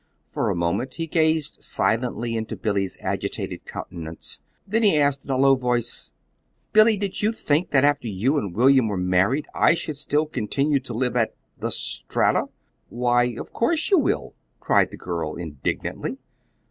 For 0.27 0.49
a 0.49 0.55
moment 0.55 0.95
he 0.95 1.05
gazed 1.05 1.61
silently 1.61 2.35
into 2.35 2.55
Billy's 2.55 2.97
agitated 3.01 3.67
countenance; 3.67 4.39
then 4.65 4.81
he 4.81 4.97
asked 4.97 5.25
in 5.25 5.29
a 5.29 5.37
low 5.37 5.53
voice: 5.53 6.09
"Billy, 6.73 6.97
did 6.97 7.21
you 7.21 7.31
think 7.31 7.69
that 7.69 7.83
after 7.85 8.07
you 8.07 8.39
and 8.39 8.55
William 8.55 8.87
were 8.87 8.97
married 8.97 9.45
I 9.53 9.75
should 9.75 9.97
still 9.97 10.25
continue 10.25 10.79
to 10.79 10.95
live 10.95 11.15
at 11.15 11.35
the 11.59 11.69
Strata?" 11.69 12.45
"Why, 12.89 13.35
of 13.37 13.53
course 13.53 13.91
you 13.91 13.99
will!" 13.99 14.33
cried 14.59 14.89
the 14.89 14.97
girl, 14.97 15.35
indignantly. 15.35 16.17